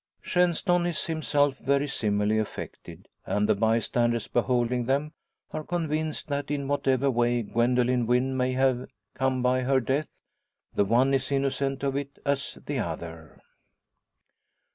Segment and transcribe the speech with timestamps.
[0.23, 5.13] Shenstone is himself very similarly affected, and the bystanders beholding them
[5.51, 10.23] are convinced that, in whatever way Gwendoline Wynn may have come by her death,
[10.73, 13.43] the one is innocent of it as the other.